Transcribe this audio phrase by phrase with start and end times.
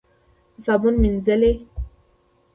[0.53, 1.51] په صابون مینځلې.